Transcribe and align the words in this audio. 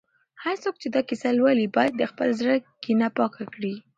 هر 0.43 0.55
څوک 0.63 0.75
چې 0.81 0.87
دا 0.95 1.01
کیسه 1.09 1.29
لولي، 1.37 1.67
باید 1.77 1.93
د 1.97 2.03
خپل 2.11 2.29
زړه 2.39 2.55
کینه 2.83 3.07
پاکه 3.17 3.43
کړي. 3.53 3.75